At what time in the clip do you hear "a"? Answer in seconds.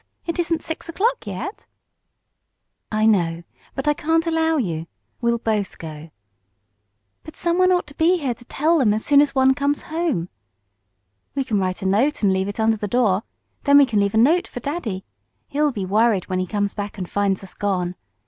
11.83-11.85, 14.15-14.17